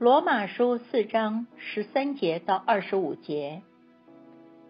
[0.00, 3.62] 罗马书四章十三节到二十五节，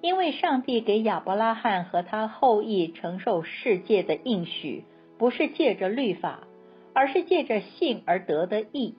[0.01, 4.85] 因为上帝给亚伯拉罕和他后裔承受世界的应许，
[5.19, 6.49] 不是借着律法，
[6.95, 8.95] 而是借着信而得的义。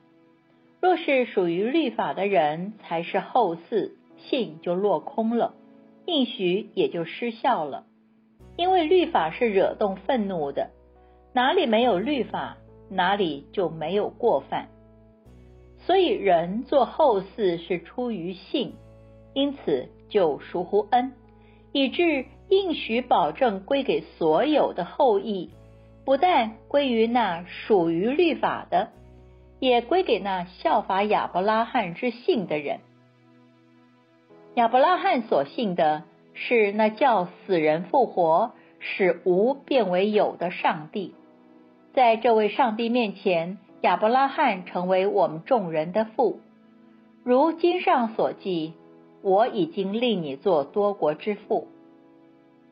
[0.80, 5.56] 若是属于律法的人，才是后嗣，信就落空了，
[6.06, 7.86] 应许也就失效了。
[8.56, 10.70] 因为律法是惹动愤怒的，
[11.34, 14.68] 哪里没有律法，哪里就没有过犯。
[15.86, 18.74] 所以人做后嗣是出于信，
[19.34, 21.14] 因此就属乎恩，
[21.72, 25.50] 以致应许保证归给所有的后裔，
[26.06, 28.90] 不但归于那属于律法的。
[29.62, 32.80] 也归给那效法亚伯拉罕之信的人。
[34.56, 36.04] 亚伯拉罕所信的
[36.34, 41.14] 是那叫死人复活、使无变为有的上帝。
[41.94, 46.40] 在这位上帝面前，亚伯拉罕成为我们众人的父。
[47.24, 48.74] 如经上所记
[49.22, 51.68] ：“我已经立你做多国之父。”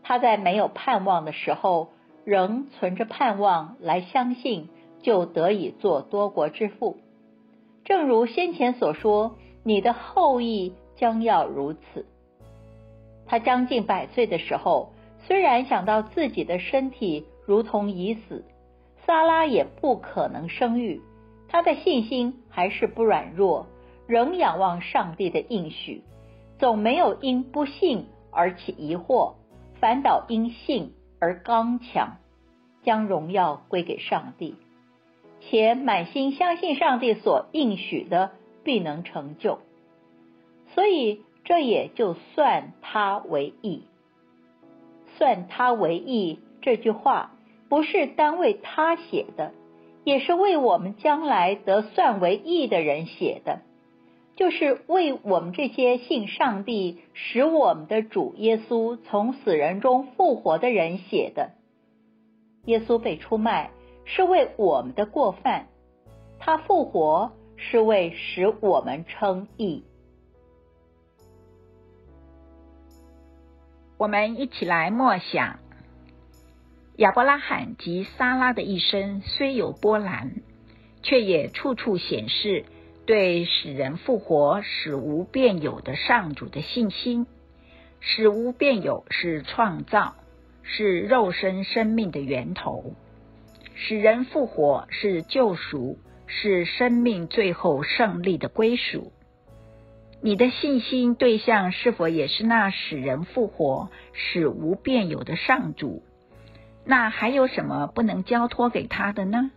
[0.03, 1.89] 他在没有盼望的时候，
[2.23, 4.69] 仍存着盼望来相信。
[5.03, 6.97] 就得以做多国之父，
[7.85, 12.05] 正如先前所说，你的后裔将要如此。
[13.27, 14.91] 他将近百岁的时候，
[15.27, 18.43] 虽然想到自己的身体如同已死，
[19.07, 21.01] 撒拉也不可能生育，
[21.47, 23.67] 他的信心还是不软弱，
[24.05, 26.03] 仍仰望上帝的应许，
[26.59, 29.35] 总没有因不信而起疑惑，
[29.79, 32.17] 反倒因信而刚强，
[32.83, 34.55] 将荣耀归给上帝。
[35.39, 38.31] 且满心相信上帝所应许的
[38.65, 39.59] 必能成就，
[40.73, 43.83] 所以这也就算他为义。
[45.15, 47.36] 算他为义这句话
[47.69, 49.53] 不是单为他写的，
[50.03, 53.61] 也是为我们将来得算为义的人写的，
[54.35, 61.51] 就是为我们这些信上帝使我们的主耶稣从死人中复活的人写的。
[62.65, 63.71] 耶稣被出卖。
[64.09, 65.67] 是为我们的过犯，
[66.39, 69.83] 他复活是为使我们称义。
[73.97, 75.59] 我们一起来默想：
[76.97, 80.31] 亚伯拉罕及撒拉的一生虽有波澜，
[81.03, 82.65] 却也处处显示
[83.05, 87.27] 对使人复活、使无变有的上主的信心。
[87.99, 90.15] 使无变有是创造，
[90.63, 92.93] 是肉身生命的源头。
[93.75, 99.11] 使人复活是救赎，是生命最后胜利的归属。
[100.23, 106.01] 你的信心对象是否也是那使人复活、使无变有的上主？
[106.89, 109.51] 那还有什么不能交托给他的呢？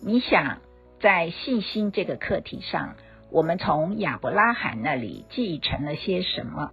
[0.00, 0.60] 你想，
[0.98, 2.94] 在信心这个课题上，
[3.30, 6.70] 我们从亚伯拉罕那里继承了些什么？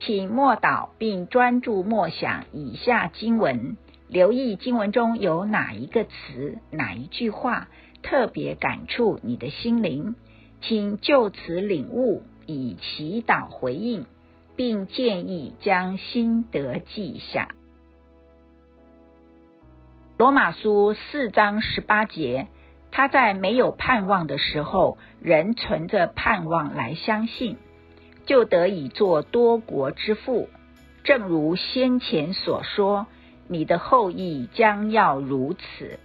[0.00, 7.68] 请默祷并专注默想以下经文，留意经文中有哪一个词、哪一句话
[8.02, 10.14] 特别感触你的心灵，
[10.60, 14.06] 请就此领悟，以祈祷回应，
[14.56, 17.48] 并建议将心得记下。
[20.16, 22.46] 罗马书四章十八节，
[22.90, 27.56] 他在没有盼望的时候，仍存着盼望来相信。
[28.26, 30.48] 就得以做多国之父，
[31.02, 33.06] 正如先前所说，
[33.48, 35.98] 你的后裔将要如此。